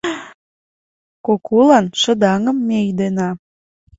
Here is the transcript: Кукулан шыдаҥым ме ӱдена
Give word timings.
Кукулан 1.25 1.85
шыдаҥым 2.01 2.57
ме 2.67 2.77
ӱдена 2.89 3.29